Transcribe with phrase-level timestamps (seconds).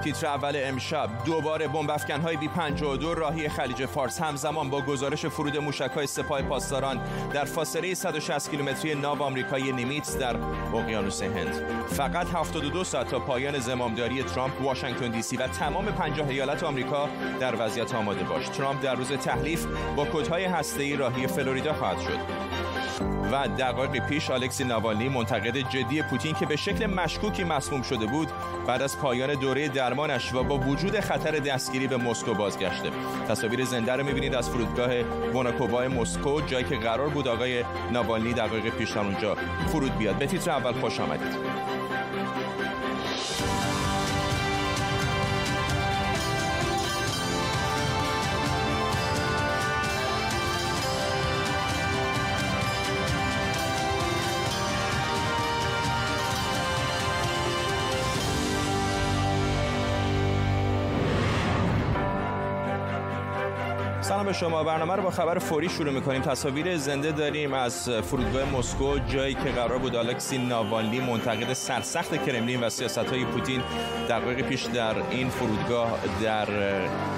[0.00, 1.08] تیتر اول امشب.
[1.24, 1.90] دوباره بمب
[2.24, 4.22] های بی 52 راهی خلیج فارس.
[4.22, 5.56] همزمان با گزارش فرود
[5.96, 7.00] های سپاه پاسداران
[7.32, 10.36] در فاصله 160 کیلومتری ناو آمریکایی نیمیتس در
[10.74, 11.62] اقیانوس هند.
[11.88, 17.08] فقط 72 ساعت تا پایان زمامداری ترامپ واشنگتن دی سی و تمام 50 ایالت آمریکا
[17.40, 18.48] در وضعیت آماده باش.
[18.48, 22.67] ترامپ در روز تحلیف با کدهای هسته‌ای راهی فلوریدا خواهد شد.
[23.32, 28.28] و دقایق پیش الکسی ناوالنی منتقد جدی پوتین که به شکل مشکوکی مسموم شده بود
[28.66, 32.90] بعد از پایان دوره درمانش و با وجود خطر دستگیری به مسکو بازگشته.
[33.28, 34.90] تصاویر زنده رو می‌بینید از فرودگاه
[35.34, 39.36] وناکووا مسکو جایی که قرار بود آقای ناوالنی دقایق پیش اونجا
[39.66, 40.16] فرود بیاد.
[40.16, 41.47] به تیتر اول خوش آمدید.
[64.08, 64.64] سلام به شما.
[64.64, 66.22] برنامه رو با خبر فوری شروع می‌کنیم.
[66.22, 72.64] تصاویر زنده داریم از فرودگاه مسکو جایی که قرار بود الکسی ناوالنی منتقد سرسخت کرملین
[72.64, 73.62] و سیاست های پوتین
[74.08, 76.46] دقایق پیش در این فرودگاه در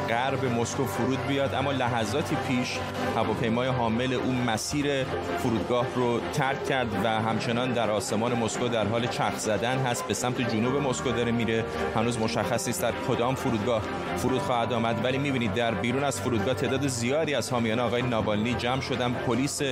[0.08, 1.54] غرب مسکو فرود بیاد.
[1.54, 2.78] اما لحظاتی پیش
[3.16, 5.04] هواپیمای حامل اون مسیر
[5.38, 10.06] فرودگاه رو ترک کرد و همچنان در آسمان مسکو در حال چرخ زدن هست.
[10.08, 11.64] به سمت جنوب مسکو داره میره.
[11.94, 13.82] هنوز مشخص نیست در کدام فرودگاه
[14.16, 15.04] فرود خواهد آمد.
[15.04, 19.12] ولی می‌بینید در بیرون از فرودگاه تعداد زیادی از حامیان آقای ناوالنی جمع شدن.
[19.12, 19.62] پلیس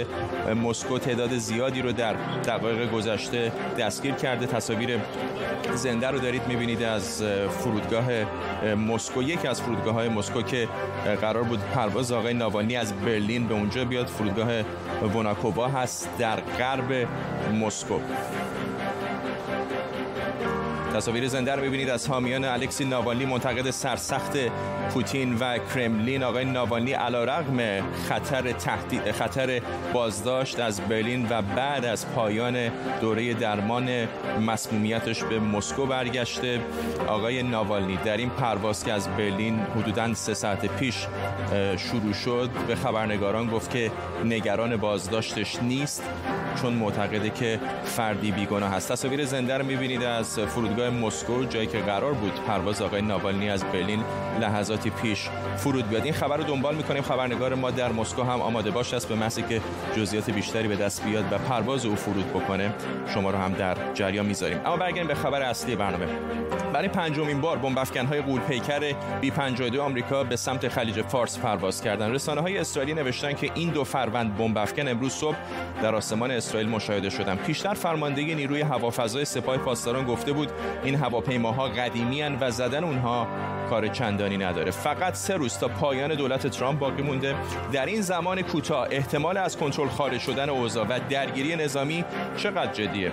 [0.65, 4.47] مسکو تعداد زیادی رو در دقایق گذشته دستگیر کرده.
[4.47, 4.99] تصاویر
[5.75, 8.07] زنده رو دارید می‌بینید از فرودگاه
[8.75, 9.23] مسکو.
[9.23, 10.69] یکی از فرودگاه های مسکو که
[11.21, 14.49] قرار بود پرواز آقای ناوالنی از برلین به اونجا بیاد فرودگاه
[15.15, 17.09] وناکووا هست در غرب
[17.61, 17.99] مسکو.
[20.95, 24.37] تصاویر زنده رو ببینید از حامیان الکسی ناوالنی منتقد سرسخت
[24.91, 26.23] پوتین و کرملین.
[26.23, 27.59] آقای ناوالنی علیرغم
[28.09, 29.61] خطر تهدید خطر
[29.93, 34.09] بازداشت از برلین و بعد از پایان دوره درمان
[34.47, 36.61] مسمومیتش به مسکو برگشته.
[37.09, 41.07] آقای ناوالنی در این پرواز که از برلین حدوداً سه ساعت پیش
[41.77, 43.91] شروع شد به خبرنگاران گفت که
[44.25, 46.03] نگران بازداشتش نیست.
[46.63, 51.79] چون معتقده که فردی بیگناه هست تصاویر زنده رو می‌بینید از فرودگاه مسکو جایی که
[51.79, 54.05] قرار بود پرواز آقای ناوالنی از برلین
[54.41, 56.05] لحظاتی پیش فرود بیاد.
[56.05, 57.03] این خبر رو دنبال می‌کنیم.
[57.03, 59.61] خبرنگار ما در مسکو هم آماده باش است به محضی که
[59.97, 62.75] جزئیات بیشتری به دست بیاد و پرواز او فرود بکنه.
[63.15, 64.61] شما رو هم در جریان می‌ذاریم.
[64.67, 66.07] اما برگردیم به خبر اصلی برنامه.
[66.73, 71.83] برای پنجمین بار بمب های غول پیکر بی 52 آمریکا به سمت خلیج فارس پرواز
[71.83, 75.37] کردند رسانه های اسرائیلی نوشتن که این دو فروند بمب امروز صبح
[75.83, 80.49] در آسمان اسرائیل مشاهده شدند پیشتر فرمانده نیروی هوافضای سپاه پاسداران گفته بود
[80.85, 83.29] این هواپیماها قدیمی و زدن اونها
[83.71, 84.71] کار چندانی نداره.
[84.71, 87.35] فقط سه روز تا پایان دولت ترامپ باقی مونده.
[87.73, 92.05] در این زمان کوتاه احتمال از کنترل خارج شدن اوضاع و درگیری نظامی
[92.37, 93.13] چقدر جدیه؟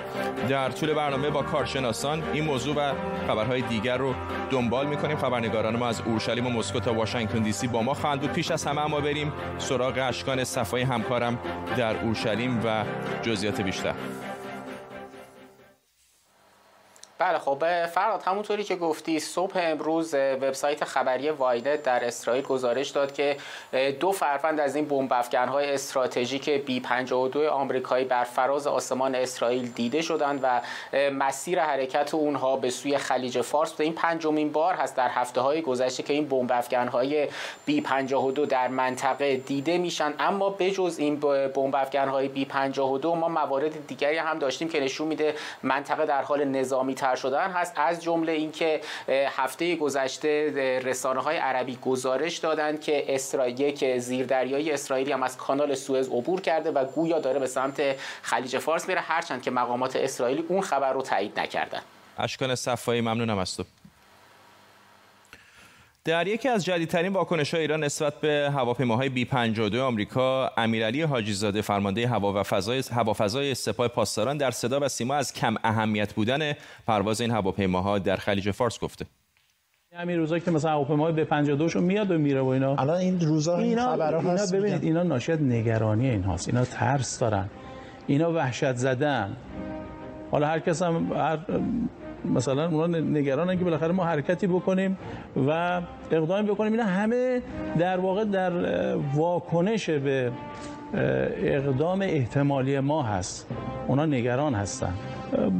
[0.50, 2.94] در طول برنامه با کارشناسان این موضوع و
[3.28, 4.16] خبرهای دیگر رو
[4.50, 5.18] دنبال می‌کنیم.
[5.18, 8.32] خبرنگاران ما از اورشلیم و مسکو تا واشنگتن دی سی با ما خواهند بود.
[8.32, 11.40] پیش از همه ما بریم سراغ اشکان صفای همکارم
[11.78, 12.84] در اورشلیم و
[13.22, 13.94] جزئیات بیشتر.
[17.18, 23.14] بله خب فراد همونطوری که گفتی صبح امروز وبسایت خبری وایدت در اسرائیل گزارش داد
[23.14, 23.38] که
[24.00, 30.02] دو فروند از این بمب های استراتژیک بی 52 آمریکایی بر فراز آسمان اسرائیل دیده
[30.02, 30.62] شدند و
[31.10, 35.62] مسیر حرکت اونها به سوی خلیج فارس بوده این پنجمین بار هست در هفته های
[35.62, 36.52] گذشته که این بمب
[36.92, 37.28] های
[37.66, 40.14] بی 52 در منطقه دیده میشن.
[40.20, 41.20] اما بجز این
[41.56, 46.44] بمب های بی 52 ما موارد دیگری هم داشتیم که نشون میده منطقه در حال
[46.44, 47.74] نظامی تر شدن هست.
[47.76, 50.52] از جمله اینکه هفته گذشته
[50.86, 56.42] رسانه های عربی گزارش دادند که اسرائیل یک زیردریایی اسرائیلی هم از کانال سوئز عبور
[56.42, 60.94] کرده و گویا داره به سمت خلیج فارس میره هرچند که مقامات اسرائیلی اون خبر
[60.94, 61.82] رو تایید نکردن.
[62.18, 63.64] اشکان صفایی ممنونم از تو.
[66.06, 71.34] در یکی از جدیدترین واکنش های ایران نسبت به هواپیماهای بی 52 آمریکا امیرعلی حاجی
[71.34, 76.14] زاده فرمانده هوا و فضای هوافضای سپاه پاسداران در صدا و سیما از کم اهمیت
[76.14, 76.54] بودن
[76.88, 79.06] پرواز این هواپیماها در خلیج فارس گفته.
[79.94, 82.76] همین روزا که مثلا هواپیماهای به 52 شو میاد و میره و اینا.
[82.76, 86.48] الان این روزا این خبرها اینا هست ببینید اینا ناشی نگرانی این هاست.
[86.48, 87.50] اینا ترس دارن.
[88.08, 89.38] اینا وحشت زدن.
[90.32, 91.40] حالا هر کس هم هر
[92.34, 94.98] مثلا اونا نگرانن که بالاخره ما حرکتی بکنیم
[95.48, 95.82] و
[96.12, 96.72] اقدامی بکنیم.
[96.72, 97.42] اینا همه
[97.80, 98.52] در واقع در
[98.96, 100.32] واکنش به
[101.44, 103.48] اقدام احتمالی ما هست.
[103.88, 104.94] اونا نگران هستن.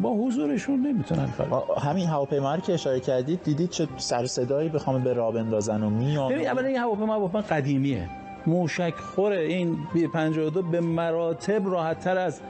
[0.02, 5.14] با حضورشون نمی‌تونن کار همین هواپیما که اشاره کردید دیدید چه سر صدایی بخوام به
[5.14, 8.10] راه بندازن و میان ببین اولا این هواپیما هواپیما قدیمیه.
[8.48, 9.40] موشک خوره.
[9.40, 12.42] این بی 52 به مراتب راحت تر از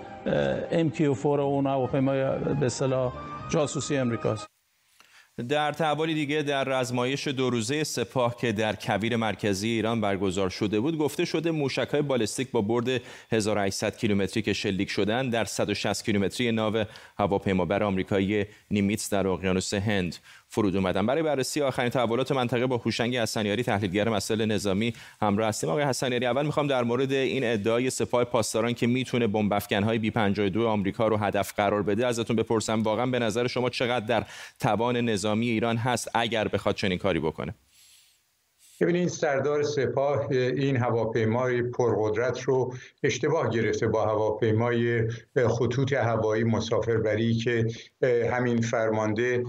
[0.72, 2.24] MQ4 اون هواپیمای
[2.60, 3.14] به اصطلاح
[3.50, 4.48] جاسوسی امریکاست.
[5.50, 10.80] در تحوالی دیگه در رزمایش دو روزه سپاه که در کویر مرکزی ایران برگزار شده
[10.80, 13.02] بود گفته شده موشک‌های بالستیک با برد
[13.32, 16.86] 1800 کیلومتری که شلیک شدن در 160 کیلومتری ناو
[17.18, 20.18] هواپیمابر آمریکایی نیمیتس در اقیانوس هند.
[20.56, 21.06] فرود اومدن.
[21.06, 25.70] برای بررسی آخرین تحولات منطقه با هوشنگ حسنیاری تحلیلگر مسائل نظامی همراه هستیم.
[25.70, 30.12] آقای حسنیاری اول می‌خوام در مورد این ادعای سپاه پاسداران که می‌تونه بمب افکن‌های بی
[30.12, 34.26] 52 آمریکا رو هدف قرار بده ازتون بپرسم واقعا به نظر شما چقدر در
[34.60, 37.56] توان نظامی ایران هست اگر بخواد چنین کاری بکنه؟
[38.82, 42.74] ببینید سردار سپاه این هواپیمای پرقدرت رو
[43.04, 45.08] اشتباه گرفته با هواپیمای
[45.48, 47.68] خطوط هوایی مسافربری که
[48.32, 49.44] همین فرمانده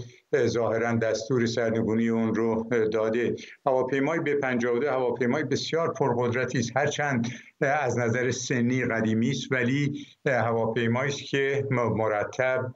[0.46, 3.36] ظاهرا دستور سرنگونی اون رو داده.
[3.66, 6.76] هواپیمای به 52 هواپیمای بسیار پرقدرتی است.
[6.76, 7.28] هرچند
[7.60, 12.72] از نظر سنی قدیمی است ولی هواپیمایی است که مرتب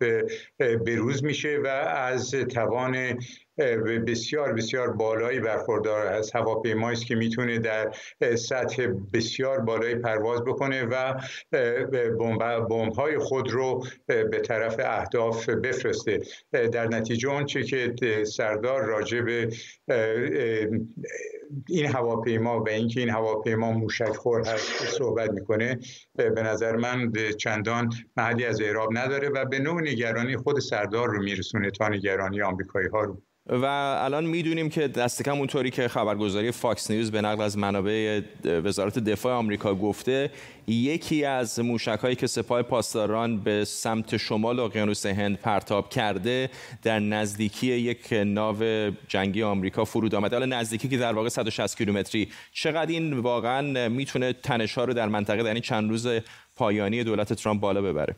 [0.58, 3.18] بروز میشه و از توان
[4.06, 7.92] بسیار بسیار بالایی برخوردار از هواپیمایی است که می‌تونه در
[8.36, 11.14] سطح بسیار بالایی پرواز بکنه و
[12.68, 16.22] بمب های خود رو به طرف اهداف بفرسته.
[16.52, 17.62] در نتیجه آنچه
[17.92, 19.48] که سردار راجع به
[21.68, 25.78] این هواپیما و اینکه این هواپیما موشک خور هست صحبت می‌کنه
[26.14, 31.22] به نظر من چندان محلی از اعراب نداره و به نوع نگرانی خود سردار رو
[31.22, 33.22] میرسونه تا نگرانی آمریکایی ها رو.
[33.50, 33.64] و
[34.04, 38.98] الان می‌دونیم که دست کم اونطوری که خبرگزاری فاکس نیوز به نقل از منابع وزارت
[38.98, 40.30] دفاع آمریکا گفته
[40.66, 46.50] یکی از موشک هایی که سپاه پاسداران به سمت شمال اقیانوس هند پرتاب کرده
[46.82, 48.56] در نزدیکی یک ناو
[49.08, 50.36] جنگی آمریکا فرود آمده.
[50.36, 52.28] حالا نزدیکی که در واقع 160 کیلومتری.
[52.52, 56.08] چقدر این واقعا می‌تونه تنش ها رو در منطقه در این چند روز
[56.56, 58.16] پایانی دولت ترامپ بالا ببره؟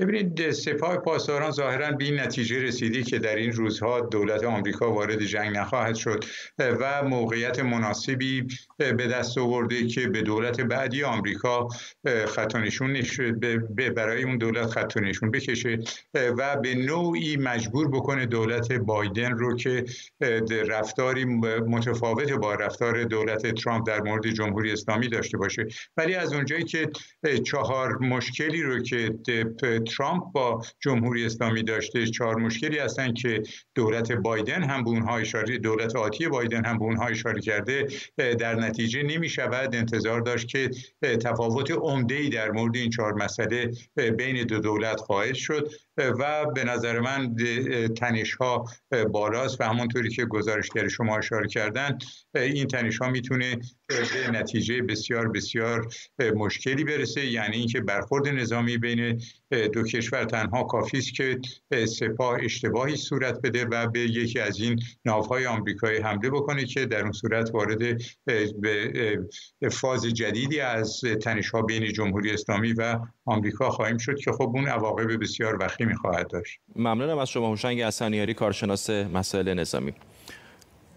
[0.00, 5.24] ببینید سپاه پاسداران ظاهرا به این نتیجه رسیدی که در این روزها دولت آمریکا وارد
[5.24, 6.24] جنگ نخواهد شد
[6.58, 11.68] و موقعیت مناسبی به دست آورده که به دولت بعدی آمریکا
[12.26, 13.02] خط نشون
[13.96, 15.78] برای اون دولت خط نشون بکشه
[16.14, 19.84] و به نوعی مجبور بکنه دولت بایدن رو که
[20.68, 25.66] رفتاری متفاوت با رفتار دولت ترامپ در مورد جمهوری اسلامی داشته باشه.
[25.96, 26.90] ولی از اونجایی که
[27.44, 29.14] چهار مشکلی رو که
[29.96, 33.42] ترامپ با جمهوری اسلامی داشته چهار مشکلی هستن که
[33.74, 37.86] دولت بایدن هم به اونها اشاره دولت آتی بایدن هم به اونها اشاره کرده.
[38.16, 40.70] در نتیجه نمی شود انتظار داشت که
[41.02, 43.70] تفاوت عمده در مورد این چهار مسئله
[44.18, 45.70] بین دو دولت خواهد شد.
[45.96, 47.36] و به نظر من
[47.96, 48.64] تنش ها
[49.12, 51.98] بالاست و همونطوری که گزارشگر شما اشاره کردن
[52.34, 53.58] این تنش ها می‌تونه
[53.90, 55.88] به نتیجه بسیار بسیار
[56.34, 57.26] مشکلی برسه.
[57.26, 59.22] یعنی اینکه برخورد نظامی بین
[59.72, 61.38] دو کشور تنها کافی است که
[61.86, 67.02] سپاه اشتباهی صورت بده و به یکی از این ناوهای آمریکایی حمله بکنه که در
[67.02, 68.00] اون صورت وارد
[68.60, 74.52] به فاز جدیدی از تنش ها بین جمهوری اسلامی و آمریکا خواهیم شد که خب
[74.54, 76.60] اون عواقب بسیار وخیمی خواهد داشت.
[76.76, 79.94] ممنونم از شما هوشنگ اسنیاری کارشناس مسائل نظامی.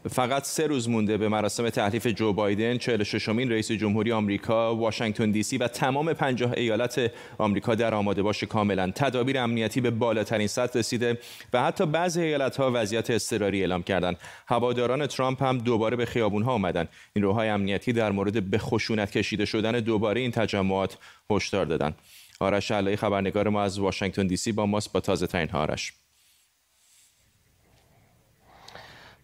[0.10, 5.32] فقط سه روز مونده به مراسم تحلیف جو بایدن 46 امین رئیس جمهوری آمریکا واشنگتن
[5.32, 8.92] دی سی و تمام 50 ایالت آمریکا در آماده باش کاملا.
[8.96, 11.18] تدابیر امنیتی به بالاترین سطح رسیده
[11.54, 14.18] و حتی بعضی ایالت ها وضعیت اضطراری اعلام کردند.
[14.48, 19.12] هواداران ترامپ هم دوباره به خیابون ها آمدن این روهای امنیتی در مورد به خشونت
[19.12, 20.98] کشیده شدن دوباره این تجمعات
[21.30, 21.96] هشدار دادند.
[22.39, 24.94] آرش علایی خبرنگار ما از واشنگتن دی سی با ماست.
[24.94, 26.02] با تازه ترین آرش.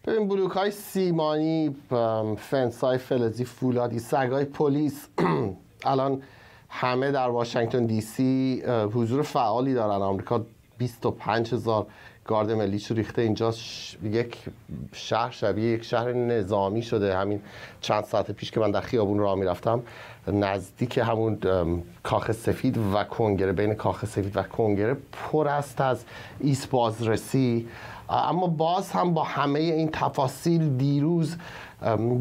[0.06, 1.76] ببین بلوک های سیمانی
[2.38, 5.08] فنس های فلزی فولادی سگ های پلیس
[5.84, 6.22] الان
[6.68, 10.02] همه در واشنگتن دی سی حضور فعالی دارن.
[10.02, 10.42] آمریکا
[10.78, 11.86] 25 هزار
[12.24, 13.22] گارد ملیش ریخته.
[13.22, 13.54] اینجا
[14.02, 14.38] یک
[14.92, 17.16] شهر شبیه یک شهر نظامی شده.
[17.16, 17.40] همین
[17.80, 19.82] چند ساعت پیش که من در خیابون راه می‌رفتم
[20.26, 21.38] نزدیک همون
[22.02, 23.52] کاخ سفید و کنگره.
[23.52, 26.04] بین کاخ سفید و کنگره پر است از
[26.40, 27.68] ایست بازرسی.
[28.10, 31.36] اما باز هم با همه این تفاصیل دیروز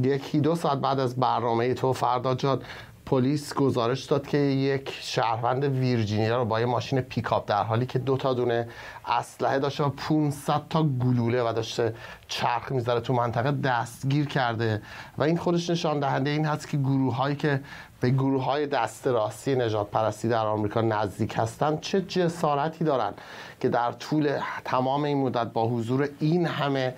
[0.04, 2.64] یکی دو ساعت بعد از برنامه تو فردا جاد
[3.06, 8.00] پلیس گزارش داد که یک شهروند ویرجینیا رو با یه ماشین پیکاپ در حالی که
[8.00, 8.68] دو تا دونه
[9.06, 11.94] اسلحه داشته و 500 تا گلوله و داشته
[12.30, 14.82] چرخ می‌ذاره تو منطقه دستگیر کرده.
[15.18, 17.62] و این خودش نشان دهنده این هست که گروه هایی که
[18.02, 23.22] به گروه های دست راستی نجات پرستی در آمریکا نزدیک هستند چه جسارتی دارند
[23.60, 26.94] که در طول تمام این مدت با حضور این همه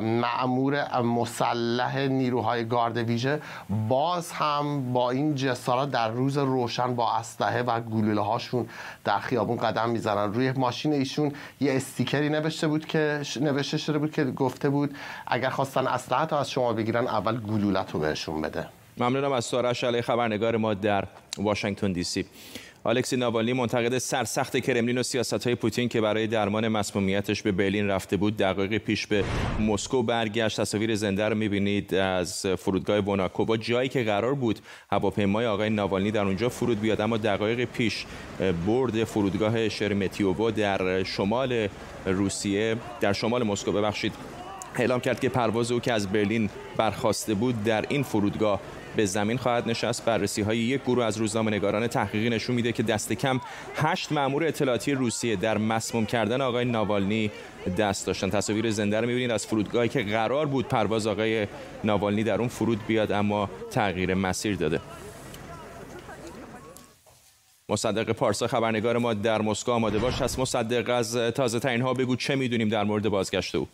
[0.00, 3.40] معمور مسلح نیروهای گارد ویژه
[3.88, 8.68] باز هم با این جسارت در روز روشن با اسلحه و گلوله هاشون
[9.04, 10.34] در خیابون قدم می‌زنن.
[10.34, 15.50] روی ماشین ایشون یه استیکری نوشته بود که نوشته شده بود که گفته بود اگر
[15.50, 18.66] خواستن اسلحه از شما بگیرن اول گلولت رو بهشون بده.
[18.98, 21.04] ممنونم از سارش علی خبرنگار ما در
[21.38, 22.24] واشنگتن دی سی.
[22.84, 27.88] آلکسی ناوالنی منتقد سرسخت کرملین و سیاست های پوتین که برای درمان مسمومیتش به برلین
[27.88, 29.24] رفته بود دقایقی پیش به
[29.60, 30.60] مسکو برگشت.
[30.60, 34.58] تصاویر زنده رو می‌بینید از فرودگاه بوناکووا جایی که قرار بود
[34.90, 38.06] هواپیمای آقای ناوالنی در اونجا فرود بیاد اما دقایق پیش
[38.66, 41.68] برد فرودگاه شرمتیوو در شمال
[42.06, 43.72] روسیه در شمال مسکو.
[43.72, 44.41] ببخشید.
[44.76, 48.60] اعلام کرد که پرواز او که از برلین برخواسته بود در این فرودگاه
[48.96, 50.04] به زمین خواهد نشست.
[50.04, 53.40] بررسی های یک گروه از روزنامه نگاران تحقیقی نشون میده که دست کم
[53.74, 57.30] هشت مامور اطلاعاتی روسیه در مسموم کردن آقای ناوالنی
[57.78, 58.30] دست داشتن.
[58.30, 61.46] تصاویر زنده رو می‌بینید از فرودگاهی که قرار بود پرواز آقای
[61.84, 64.80] ناوالنی در اون فرود بیاد اما تغییر مسیر داده.
[67.68, 70.38] مصدق پارسا خبرنگار ما در مسکو آماده باش هست.
[70.38, 73.68] مصدق از تازه ترین ها بگو چه می‌دونیم در مورد بازگشت او؟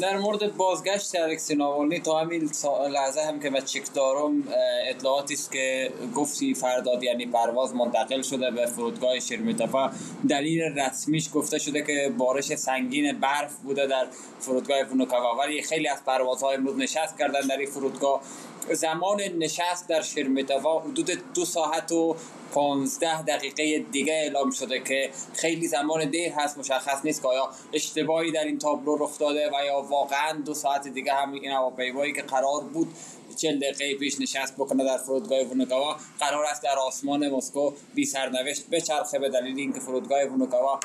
[0.00, 2.50] در مورد بازگشت الکسی ناوالنی تا همین
[2.90, 4.44] لحظه هم که من چک دارم
[4.88, 9.90] اطلاعاتی است که گفتی فرداد یعنی پرواز منتقل شده به فرودگاه شرمیتافا
[10.28, 14.06] دلیل رسمیش گفته شده که بارش سنگین برف بوده در
[14.40, 18.20] فرودگاه فونوکاوا ولی خیلی از پروازها امروز نشست کردن در این فرودگاه.
[18.72, 22.16] زمان نشست در شرمیتاوا حدود دو ساعت و
[22.52, 28.32] 15 دقیقه دیگه اعلام شده که خیلی زمان دیر هست مشخص نیست که آیا اشتباهی
[28.32, 32.22] در این تابلو رخ داده و یا واقعا دو ساعت دیگه هم این هواپیمایی که
[32.22, 32.94] قرار بود
[33.36, 38.70] چل دقیقه پیش نشست بکنه در فرودگاه ونوکاوا قرار است در آسمان مسکو بی سرنوشت
[38.70, 40.80] بچرخه به دلیل اینکه فرودگاه ونوکاوا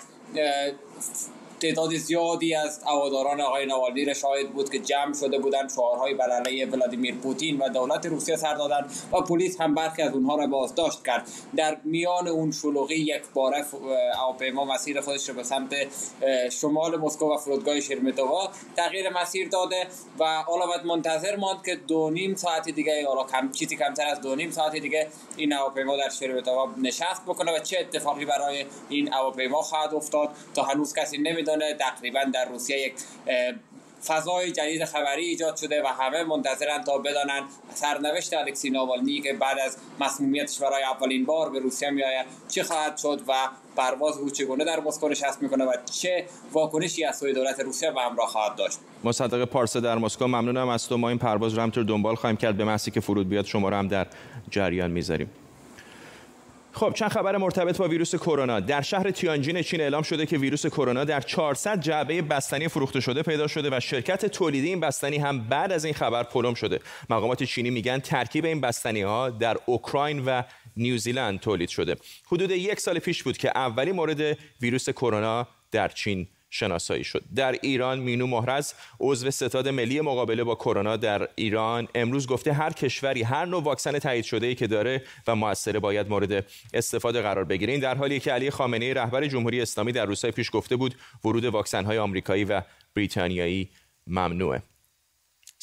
[1.61, 6.29] تعداد زیادی از هواداران آقای نوالنی را شاهد بود که جمع شده بودند شعارهای بر
[6.29, 10.47] علیه ولادیمیر پوتین و دولت روسیه سر دادند و پلیس هم برخی از اونها را
[10.47, 11.27] بازداشت کرد.
[11.55, 13.65] در میان اون شلوغی یک باره
[14.15, 15.75] هواپیما مسیر خودش را به سمت
[16.51, 19.87] شمال مسکو و فرودگاه شرمتووا تغییر مسیر داده
[20.19, 24.35] و حالا منتظر ماند که دو نیم ساعت دیگه حالا کم چیزی کمتر از دو
[24.35, 29.61] نیم ساعت دیگه این هواپیما در شرمتووا نشست بکنه و چه اتفاقی برای این هواپیما
[29.61, 32.93] خواهد افتاد تا هنوز کسی نمی‌دونه تقریبا در روسیه یک
[34.07, 37.43] فضای جدید خبری ایجاد شده و همه منتظرن تا بدانند
[37.73, 42.97] سرنوشت الکسی ناوالنی که بعد از مسمومیتش برای اولین بار به روسیه میآید چه خواهد
[42.97, 43.33] شد و
[43.75, 48.01] پرواز او چگونه در مسکو نشست می‌کنه و چه واکنشی از سوی دولت روسیه به
[48.01, 50.97] همراه خواهد داشت؟ مصدق پارسه در مسکو ممنونم از تو.
[50.97, 52.57] ما این پرواز رو همطور دنبال خواهیم کرد.
[52.57, 54.07] به محضی که فرود بیاد شما رو هم در
[54.49, 55.29] جریان می‌ذاریم.
[56.73, 60.65] خب چند خبر مرتبط با ویروس کرونا؟ در شهر تیانجین چین اعلام شده که ویروس
[60.65, 65.47] کرونا در 400 جعبه بستنی فروخته شده پیدا شده و شرکت تولیدی این بستنی هم
[65.47, 66.79] بعد از این خبر پلم شده.
[67.09, 70.41] مقامات چینی میگن ترکیب این بستنی ها در اوکراین و
[70.77, 71.95] نیوزیلند تولید شده.
[72.27, 77.23] حدود یک سال پیش بود که اولی مورد ویروس کرونا در چین شناسایی شد.
[77.35, 82.73] در ایران مینو مهرز عضو ستاد ملی مقابله با کرونا در ایران امروز گفته هر
[82.73, 87.45] کشوری هر نوع واکسن تایید شده ای که داره و موثره باید مورد استفاده قرار
[87.45, 87.71] بگیره.
[87.71, 91.45] این در حالی که علی خامنه رهبر جمهوری اسلامی در روزهای پیش گفته بود ورود
[91.45, 92.61] واکسن های آمریکایی و
[92.95, 93.69] بریتانیایی
[94.07, 94.70] ممنوعه.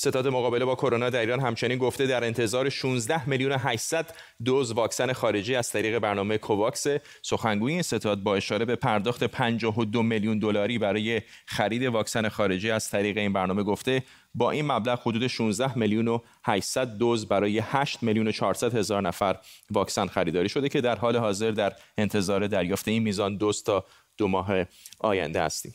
[0.00, 4.14] ستاد مقابله با کرونا در ایران همچنین گفته در انتظار 16 میلیون 800
[4.44, 6.86] دوز واکسن خارجی از طریق برنامه کوواکس.
[7.22, 12.90] سخنگوی این ستاد با اشاره به پرداخت 52 میلیون دلاری برای خرید واکسن خارجی از
[12.90, 14.02] طریق این برنامه گفته
[14.34, 19.02] با این مبلغ حدود 16 میلیون و 800 دوز برای 8 میلیون و 400 هزار
[19.02, 19.36] نفر
[19.70, 23.84] واکسن خریداری شده که در حال حاضر در انتظار دریافت این میزان دوز تا
[24.16, 24.64] دو ماه
[24.98, 25.74] آینده هستیم.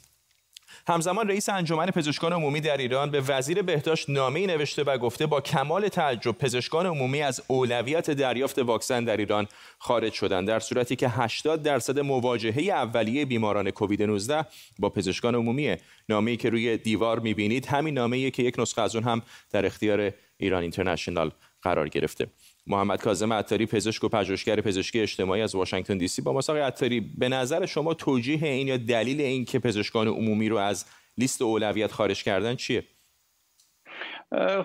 [0.88, 5.42] همزمان رئیس انجمن پزشکان عمومی در ایران به وزیر بهداشت نامه نوشته و گفته با
[5.42, 9.48] کمال تعجب پزشکان عمومی از اولویت دریافت واکسن در ایران
[9.80, 10.48] خارج شدند.
[10.48, 14.46] در صورتی که 80 درصد مواجهه اولیه بیماران کووید 19
[14.80, 15.76] با پزشکان عمومی
[16.10, 19.22] نامه‌ای که روی دیوار می‌بینید همین نامه‌ای که یک نسخه از اون هم
[19.52, 22.28] در اختیار ایران اینترنشنال قرار گرفته.
[22.68, 26.22] محمد کاظم عطاری پزشک و پژوهشگر پزشکی اجتماعی از واشنگتن دی سی.
[26.22, 30.58] با مساق عطاری به نظر شما توجیه این یا دلیل این که پزشکان عمومی رو
[30.58, 30.86] از
[31.18, 32.84] لیست اولویت خارج کردن چیه؟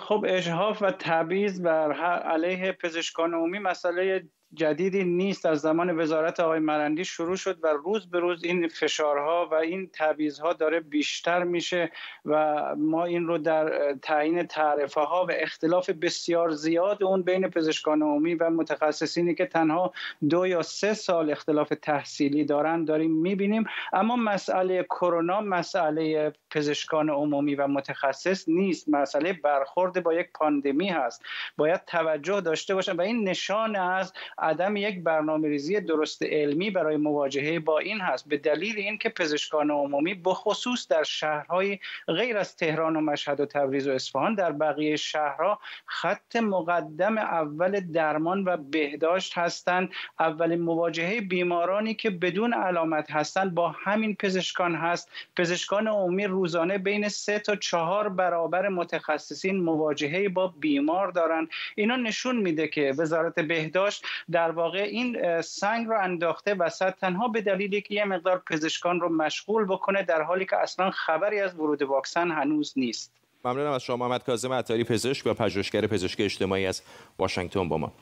[0.01, 5.47] خب اجهاف و تبعیض بر علیه پزشکان عمومی مسئله جدیدی نیست.
[5.47, 9.91] از زمان وزارت آقای مرندی شروع شد و روز به روز این فشارها و این
[9.93, 11.91] تعویضها داره بیشتر میشه
[12.25, 18.03] و ما این رو در تعیین تعرفه ها و اختلاف بسیار زیاد اون بین پزشکان
[18.03, 19.93] عمومی و متخصصینی که تنها
[20.31, 23.65] دو یا سه سال اختلاف تحصیلی دارن داریم می‌بینیم.
[23.93, 28.89] اما مسئله کرونا مسئله پزشکان عمومی و متخصص نیست.
[28.89, 31.23] مسئله برخورد با یک پاندمی هست.
[31.57, 36.97] باید توجه داشته باشن و این نشان از عدم یک برنامه ریزی درست علمی برای
[36.97, 38.29] مواجهه با این هست.
[38.29, 43.89] به دلیل اینکه پزشکان عمومی بخصوص در شهرهای غیر از تهران و مشهد و تبریز
[43.89, 49.91] و اصفهان در بقیه شهرها خط مقدم اول درمان و بهداشت هستند.
[50.21, 55.11] اولین مواجهه بیمارانی که بدون علامت هستند با همین پزشکان هست.
[55.37, 62.37] پزشکان عمومی روزانه بین سه تا چهار برابر متخصصین مواجهه با بیمار دارند اینا نشون
[62.37, 67.95] میده که وزارت بهداشت در واقع این سنگ رو انداخته وسط تنها به دلیلی که
[67.95, 72.73] یه مقدار پزشکان رو مشغول بکنه در حالی که اصلا خبری از ورود واکسن هنوز
[72.77, 73.13] نیست.
[73.45, 76.83] ممنونم از شما محمد کاظم عطاری پزشک و پژوهشگر پزشکی اجتماعی از
[77.19, 77.93] واشنگتن با ما.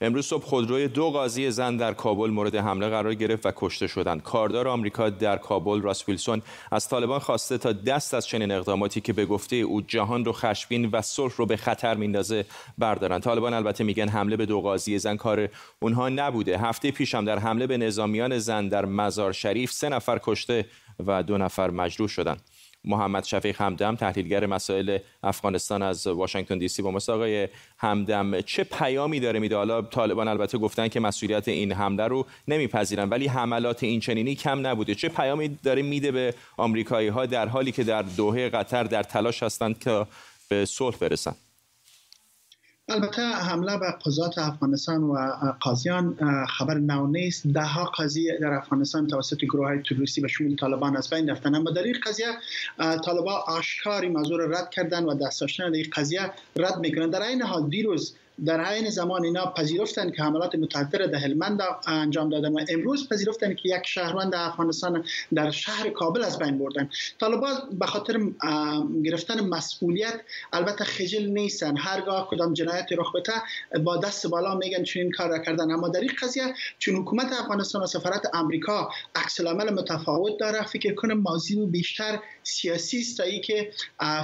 [0.00, 4.22] امروز صبح خودروی دو قاضی زن در کابل مورد حمله قرار گرفت و کشته شدند.
[4.22, 9.12] کاردار آمریکا در کابل راس ویلسون از طالبان خواسته تا دست از چنین اقداماتی که
[9.12, 12.44] به گفته او جهان رو خشبین و صلح رو به خطر میندازه
[12.78, 13.20] بردارن.
[13.20, 15.48] طالبان البته میگن حمله به دو قاضی زن کار
[15.80, 16.58] اونها نبوده.
[16.58, 20.66] هفته پیش هم در حمله به نظامیان زن در مزار شریف سه نفر کشته
[21.06, 22.40] و دو نفر مجروح شدند.
[22.84, 27.10] محمد شفیق همدم تحلیلگر مسائل افغانستان از واشنگتن دی سی با ماست.
[27.10, 27.48] آقای
[27.78, 33.08] همدم چه پیامی داره میده؟ حالا طالبان البته گفتن که مسئولیت این حمله رو نمیپذیرن
[33.08, 34.94] ولی حملات این چنینی کم نبوده.
[34.94, 39.42] چه پیامی داره میده به آمریکایی ها در حالی که در دوحه قطر در تلاش
[39.42, 40.06] هستند که
[40.48, 41.36] به صلح برسند
[42.88, 45.16] البته حمله به قضات افغانستان و
[45.60, 47.46] قاضیان خبر نو نیست.
[47.46, 51.54] ده ها قاضی در افغانستان توسط گروه های تروریستی به شمول طالبان از بین رفتن
[51.54, 52.26] اما در این قضیه
[53.04, 57.42] طالبان آشکاری موضوع رد کردن و دست داشتن در این قضیه رد می‌کنن در این
[57.42, 58.14] حال دیروز
[58.46, 63.54] در عین زمان اینا پذیرفتن که حملات متعدد در هلمند انجام دادن و امروز پذیرفتن
[63.54, 66.90] که یک شهروند افغانستان در شهر کابل از بین بردن.
[67.20, 68.20] طالبان به خاطر
[69.04, 70.20] گرفتن مسئولیت
[70.52, 71.76] البته خجل نیستن.
[71.76, 73.32] هرگاه کدام جنایت رخ بده
[73.80, 75.70] با دست بالا میگن چون این کار را کردن.
[75.70, 81.18] اما در این قضیه چون حکومت افغانستان و سفارت امریکا عکس متفاوت داره فکر کنم
[81.18, 83.70] موضوع بیشتر سیاسی است تا که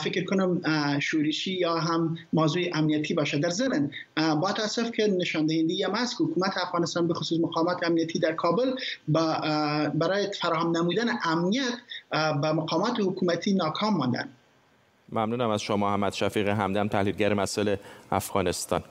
[0.04, 0.60] فکر کنم
[1.00, 3.38] شورشی یا هم موضوع امنیتی باشه.
[3.38, 8.18] در ضمن با تاسف که نشان دهنده هم است حکومت افغانستان به خصوص مقامات امنیتی
[8.18, 8.74] در کابل
[9.94, 11.74] برای فراهم نمودن امنیت
[12.10, 14.28] به مقامات حکومتی ناکام ماندن.
[15.12, 18.82] ممنونم از شما محمد شفیق همدم تحلیلگر مسئله افغانستان.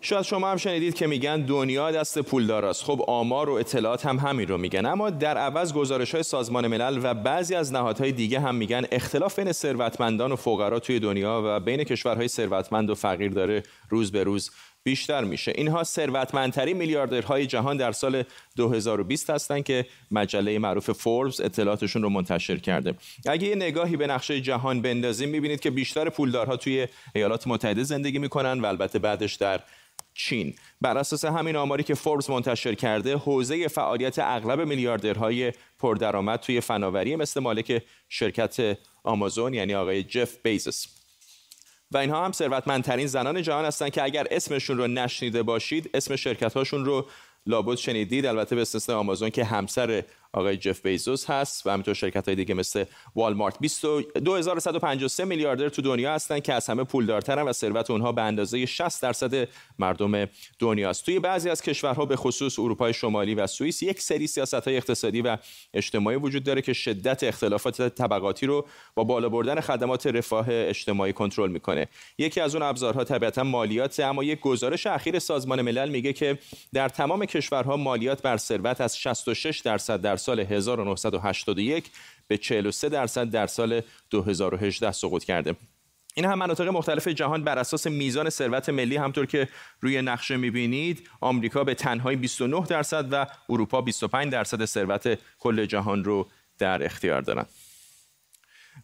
[0.00, 4.18] شاید شما هم شنیدید که میگن دنیا دست پولدار است خب آمار و اطلاعات هم
[4.18, 4.86] همین رو میگن.
[4.86, 9.38] اما در عوض گزارش های سازمان ملل و بعضی از نهادهای دیگه هم میگن اختلاف
[9.38, 14.24] بین ثروتمندان و فقرا توی دنیا و بین کشورهای ثروتمند و فقیر داره روز به
[14.24, 14.50] روز
[14.82, 15.52] بیشتر میشه.
[15.54, 18.22] اینها ثروتمندترین میلیاردرهای جهان در سال
[18.56, 22.94] 2020 هستند که مجله معروف فوربس اطلاعاتشون رو منتشر کرده.
[23.26, 28.18] اگه یه نگاهی به نقشه جهان بندازیم می‌بینید که بیشتر پولدارها توی ایالات متحده زندگی
[28.18, 29.60] می‌کنن و البته بعدش در
[30.14, 30.54] چین.
[30.80, 37.16] بر اساس همین آماری که فوربس منتشر کرده حوزه فعالیت اغلب میلیاردرهای پردرآمد توی فناوری
[37.16, 40.86] مثل مالک شرکت آمازون یعنی آقای جف بیزس.
[41.90, 46.54] و اینها هم ثروتمندترین زنان جهان هستند که اگر اسمشون رو نشنیده باشید اسم شرکت
[46.54, 47.06] هاشون رو
[47.46, 48.26] لابد شنیدید.
[48.26, 52.54] البته به استثنای آمازون که همسر آقای جف بیزوس هست و همینطور شرکت های دیگه
[52.54, 52.84] مثل
[53.16, 53.58] والمارت.
[53.60, 59.02] 2153 میلیاردر تو دنیا هستن که از همه پولدارترن و ثروت اونها به اندازه 60
[59.02, 61.04] درصد مردم دنیاست.
[61.04, 65.22] توی بعضی از کشورها به خصوص اروپای شمالی و سوئیس یک سری سیاست های اقتصادی
[65.22, 65.38] و
[65.74, 71.50] اجتماعی وجود داره که شدت اختلافات طبقاتی رو با بالا بردن خدمات رفاه اجتماعی کنترل
[71.50, 71.88] می‌کنه.
[72.18, 76.38] یکی از اون ابزارها طبیعتا مالیات اما یک گزارش اخیر سازمان ملل میگه که
[76.72, 81.90] در تمام کشورها مالیات بر ثروت از 66 درصد در سال 1981
[82.28, 85.56] به 43 درصد در سال 2018 سقوط کرده.
[86.14, 89.48] این هم مناطق مختلف جهان بر اساس میزان ثروت ملی همطور که
[89.80, 96.04] روی نقشه می‌بینید آمریکا به تنهایی 29 درصد و اروپا 25 درصد ثروت کل جهان
[96.04, 96.28] رو
[96.58, 97.48] در اختیار دارند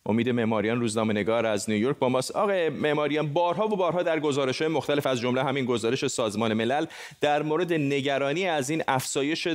[0.06, 2.30] امید معماریان روزنامه نگار از نیویورک با ماست.
[2.30, 6.86] آقای معماریان بارها و بارها در گزارش های مختلف از جمله همین گزارش سازمان ملل
[7.20, 9.48] در مورد نگرانی از این افزایش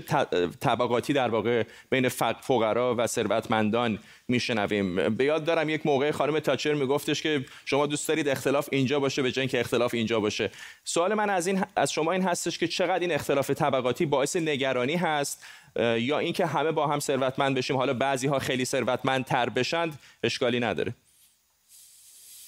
[0.60, 5.10] طبقاتی در واقع بین فقرا و ثروتمندان میشنویم.
[5.10, 9.22] به یاد دارم یک موقع خانم تاچر میگفتش که شما دوست دارید اختلاف اینجا باشه
[9.22, 10.52] به جای اینکه اختلاف اینجا باشه.
[10.84, 14.96] سوال من از این از شما این هستش که چقدر این اختلاف طبقاتی باعث نگرانی
[14.96, 17.78] هست یا اینکه همه با هم ثروتمند بشیم.
[17.78, 20.94] حالا بعضی ها خیلی ثروتمندتر بشند اشکالی نداره.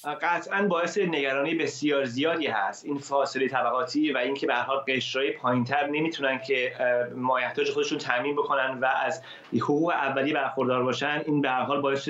[0.05, 2.85] قطعا باعث نگرانی بسیار زیادی هست.
[2.85, 6.73] این فاصله طبقاتی و اینکه به حال قشرهای پایینتر نمی‌تونن که
[7.15, 12.09] مایحتاج خودشون تامین بکنن و از حقوق اولی برخوردار باشن این به حال باعث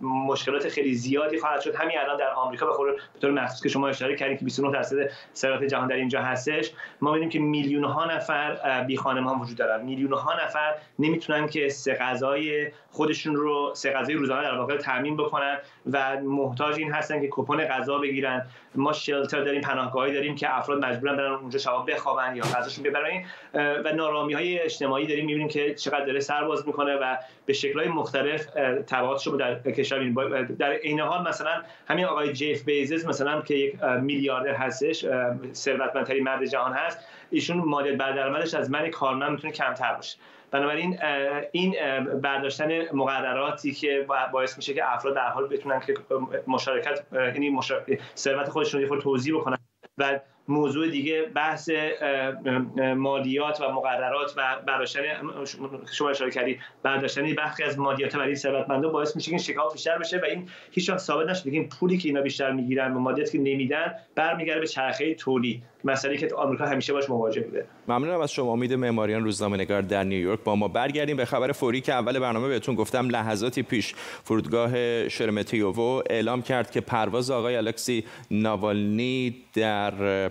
[0.00, 1.74] مشکلات خیلی زیادی خواهد شد.
[1.74, 4.96] همین الان در آمریکا به به طور مخصوص که شما اشاره کردید که 29 درصد
[5.34, 6.70] ثروت جهان در اینجا هستش.
[7.00, 8.96] ما می‌بینیم که میلیون ها نفر بی
[9.40, 9.84] وجود دارن.
[9.84, 15.16] میلیون ها نفر نمی‌تونن که سه غذای خودشون رو سه غذای روزانه در واقع تامین
[15.16, 15.58] بکنن
[15.92, 18.46] و محتاج این هستن که کپون غذا بگیرن.
[18.74, 23.24] ما شلتر داریم پناهگاهی داریم که افراد مجبورن برن اونجا شباب بخوابن یا غذاشون ببرن.
[23.54, 25.26] و نارامی های اجتماعی داریم.
[25.26, 28.44] می‌بینیم که چقدر داره سرباز می‌کنه و به شکل‌های مختلف
[28.86, 33.82] تبعاتش رو در کشور در این حال مثلا همین آقای جیف بیزس مثلا که یک
[33.82, 35.06] میلیاردر هستش
[35.52, 36.98] ثروتمندترین مرد جهان هست.
[37.30, 38.18] ایشون مالیات بر
[38.56, 40.18] از من کارمند می‌تونه کمتر باشه.
[40.50, 40.98] بنابراین
[41.52, 41.74] این
[42.20, 45.94] برداشتن مقرراتی که باعث میشه که افراد در حال بتونن که
[46.46, 47.58] مشارکت یعنی
[48.16, 49.58] ثروت خودشون رو توضیح بکنن
[49.98, 51.70] و موضوع دیگه بحث
[52.96, 55.02] مالیات و مقررات و برداشتن
[55.92, 60.18] شما اشاره کردید برداشتن بخشی از مالیات برای ثروتمندان باعث میشه که شکاف بیشتر بشه
[60.18, 63.94] و این هیچ ثابت نشده که پولی که اینا بیشتر می‌گیرن و مالیاتی که نمیدن
[64.14, 65.62] برمیگرده به چرخه تولید.
[65.86, 67.66] مسئله که آمریکا همیشه باش مواجه بوده.
[67.88, 68.52] ممنونم از شما.
[68.52, 70.68] امید معماریان روزنامه نگار در نیویورک با ما.
[70.68, 73.10] برگردیم به خبر فوری که اول برنامه بهتون گفتم.
[73.10, 73.94] لحظاتی پیش
[74.24, 80.30] فرودگاه شرمتیوو اعلام کرد که پرواز آقای الکسی ناوالنی در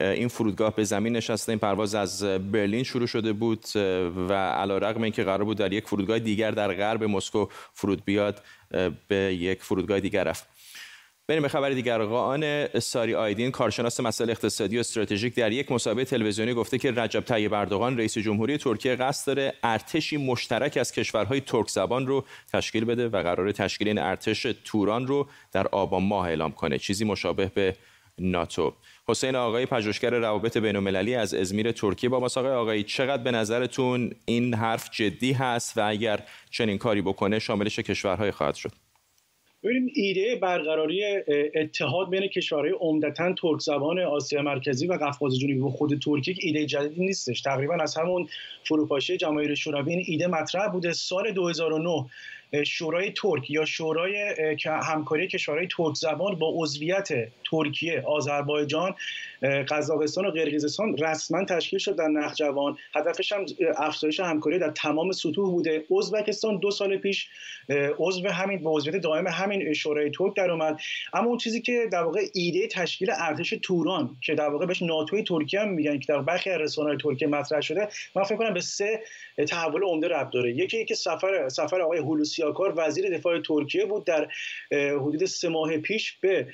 [0.00, 1.52] این فرودگاه به زمین نشسته.
[1.52, 3.64] این پرواز از برلین شروع شده بود
[4.28, 8.42] و علیرغم اینکه قرار بود در یک فرودگاه دیگر در غرب مسکو فرود بیاد
[9.08, 10.55] به یک فرودگاه دیگر رفت.
[11.28, 12.02] بریم به خبر دیگر.
[12.02, 17.20] آقایان ساری آیدین کارشناس مسائل اقتصادی و استراتژیک در یک مصاحبه تلویزیونی گفته که رجب
[17.20, 22.84] طیب اردوغان رئیس جمهوری ترکیه قصد داره ارتشی مشترک از کشورهای ترک زبان رو تشکیل
[22.84, 26.78] بده و قرار تشکیل این ارتش توران رو در آبان ماه اعلام کنه.
[26.78, 27.76] چیزی مشابه به
[28.18, 28.74] ناتو.
[29.08, 34.54] حسین آقای پژوهشگر روابط بین‌المللی از ازمیر ترکیه با مساقه آقایی چقدر به نظرتون این
[34.54, 38.85] حرف جدی هست و اگر چنین کاری بکنه شاملش کشورهای خواهد شد؟
[39.62, 41.04] ببینیم ایده برقراری
[41.54, 46.66] اتحاد بین کشورهای عمدتا ترک زبان آسیا مرکزی و قفقاز جنوبی و خود ترکیه ایده
[46.66, 47.40] جدیدی نیستش.
[47.40, 48.28] تقریبا از همون
[48.64, 50.92] فروپاشی جماهیر شوروی این ایده مطرح بوده.
[50.92, 52.04] سال 2009
[52.66, 54.34] شورای ترک یا شورای
[54.66, 57.08] همکاری کشورهای ترک زبان با عضویت
[57.50, 58.94] ترکیه، آذربایجان،
[59.68, 65.50] قزاقستان و قرقیزستان رسما تشکیل شد در نخجوان هدفش هم افزایش همکاری در تمام سطوح
[65.50, 65.84] بوده.
[65.98, 67.28] ازبکستان دو سال پیش
[67.98, 70.80] عضو همین به عضویت دائم همین شورای ترک در اومد.
[71.12, 75.22] اما اون چیزی که در واقع ایده تشکیل ارتش توران که در واقع بهش ناتوی
[75.22, 78.60] ترکیه هم میگن که در برخی از رسانه‌های ترکیه مطرح شده من فکر کنم به
[78.60, 79.00] سه
[79.48, 80.52] تحول عمده ربط داره.
[80.52, 81.98] یکی که سفر سفر آقای
[82.42, 84.28] هولوسیاکار وزیر دفاع ترکیه بود در
[84.72, 86.46] حدود سه ماه پیش به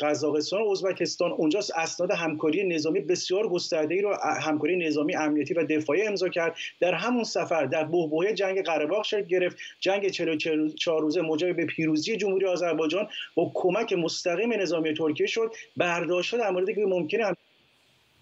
[0.00, 1.32] قزاقستان و ازبکستان.
[1.32, 6.56] اونجا اسناد همکاری نظامی بسیار گسترده ای رو همکاری نظامی امنیتی و دفاعی امضا کرد.
[6.80, 9.56] در همون سفر در بحبوحه جنگ قره باغ شکل گرفت.
[9.80, 15.52] جنگ 44 روزه موجب به پیروزی جمهوری آذربایجان با کمک مستقیم نظامی ترکیه شد.
[15.76, 17.24] برداشت در موردی که ممکنه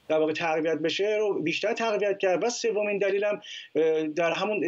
[0.09, 2.44] در واقع تقویت بشه رو بیشتر تقویت کرد.
[2.44, 3.40] و سومین دلیلم
[4.16, 4.61] در همون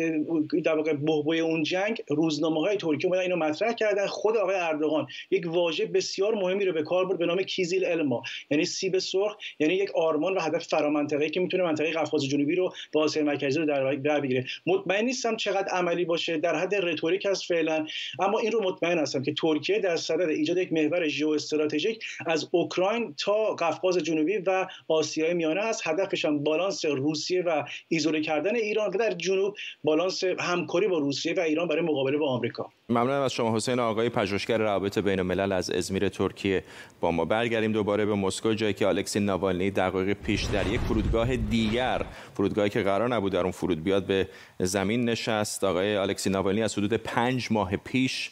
[0.65, 4.07] در واقع بحبوی اون جنگ روزنامه های ترکیه اومدن اینو مطرح کردن.
[4.07, 8.23] خود آقای اردوغان یک واژه بسیار مهمی رو به کار برد به نام کیزیل الما
[8.51, 12.73] یعنی سیب سرخ یعنی یک آرمان و هدف فرامنطقه‌ای که می‌تونه منطقه قفقاز جنوبی رو
[12.93, 14.45] با آسیا مرکزی رو در در بگیره.
[14.67, 16.39] مطمئن نیستم چقدر عملی باشه.
[16.39, 17.87] در حد رتوریک است فعلا.
[18.19, 23.15] اما این رو مطمئن هستم که ترکیه در صدد ایجاد یک محور ژئواستراتژیک از اوکراین
[23.19, 28.89] تا قفقاز جنوبی و آسیا میانه است هدفش هم بالانس روسیه و ایزوله کردن ایران
[28.95, 32.71] و در جنوب بالانس همکاری با روسیه و ایران برای مقابله با آمریکا.
[32.89, 36.65] ممنونم از شما حسین آقای پژوهشگر روابط بین الملل از ازمیر ترکیه
[37.01, 37.25] با ما.
[37.25, 42.03] برگردیم دوباره به مسکو جایی که الکسی ناوالنی دقایق پیش در یک فرودگاه دیگر
[42.35, 45.65] فرودگاهی که قرار نبود در اون فرود بیاد به زمین نشست.
[45.65, 48.31] آقای الکسی ناوالنی از حدود پنج ماه پیش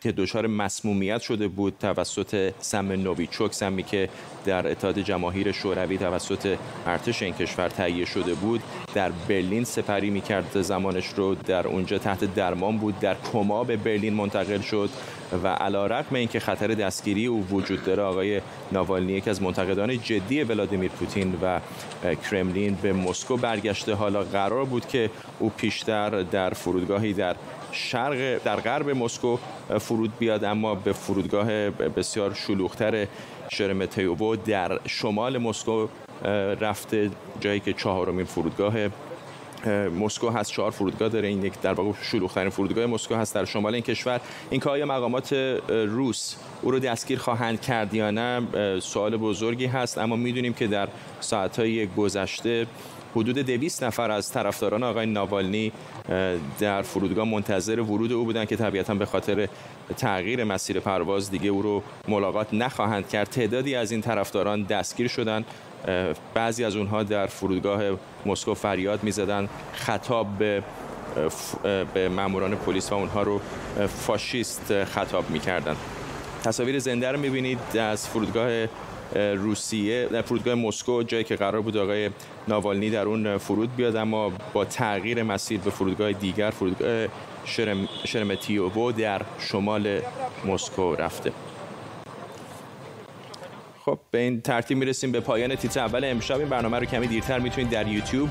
[0.00, 4.08] که دچار مسمومیت شده بود توسط سم نوویچوک سمی که
[4.44, 8.62] در اتحاد جماهیر شوروی توسط ارتش این کشور تهیه شده بود
[8.94, 10.62] در برلین سپری می‌کرد.
[10.62, 14.90] زمانش رو در اونجا تحت درمان بود در کما به برلین منتقل شد.
[15.44, 18.40] و علا رقم اینکه خطر دستگیری او وجود داره آقای
[18.72, 21.60] ناوالنی یکی از منتقدان جدی ولادیمیر پوتین و
[22.30, 23.94] کرملین به مسکو برگشته.
[23.94, 27.36] حالا قرار بود که او پیشتر در فرودگاهی در
[27.72, 29.36] شرق در غرب مسکو
[29.80, 33.06] فرود بیاد اما به فرودگاه بسیار شلوغتر
[33.48, 35.88] شرمتیوو در شمال مسکو
[36.60, 37.10] رفته
[37.40, 38.74] جایی که چهارمین فرودگاه
[39.68, 41.28] مسکو هست چهار فرودگاه داره.
[41.28, 44.20] این یک در واقع شلوغ‌ترین فرودگاه مسکو هست در شمال این کشور.
[44.50, 45.32] این که آیا مقامات
[45.68, 48.42] روس او رو دستگیر خواهند کرد یا نه
[48.80, 49.98] سوال بزرگی هست.
[49.98, 50.88] اما می‌دونیم که در
[51.20, 52.66] ساعتهای گذشته
[53.16, 55.72] حدود 200 نفر از طرفداران آقای ناوالنی
[56.58, 59.48] در فرودگاه منتظر ورود او بودند که طبیعتا به خاطر
[59.96, 63.30] تغییر مسیر پرواز دیگه او رو ملاقات نخواهند کرد.
[63.30, 65.44] تعدادی از این طرفداران دستگیر شدند.
[66.34, 67.82] بعضی از اونها در فرودگاه
[68.26, 70.62] مسکو فریاد می‌زدن خطاب به
[71.94, 73.40] به ماموران پلیس و اونها رو
[73.88, 75.76] فاشیست خطاب می‌کردن.
[76.44, 78.66] تصاویر زنده رو می‌بینید از فرودگاه
[79.14, 82.10] روسیه در فرودگاه مسکو جایی که قرار بود آقای
[82.48, 87.06] ناوالنی در اون فرود بیاد اما با تغییر مسیر به فرودگاه دیگر فرودگاه
[87.44, 90.00] شرم، شرمتیوو در شمال
[90.46, 91.32] مسکو رفته.
[93.84, 96.38] خب به این ترتیب می‌رسیم به پایان تیتر اول امشب.
[96.38, 98.28] این برنامه رو کمی دیرتر می‌تونید در یوتیوب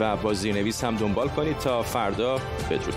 [0.00, 2.38] و با زیرنویس هم دنبال کنید تا فردا
[2.70, 2.94] بدرود.